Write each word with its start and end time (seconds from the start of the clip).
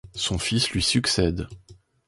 Son 0.15 0.39
fils 0.39 0.71
lui 0.71 0.81
succède. 0.81 1.47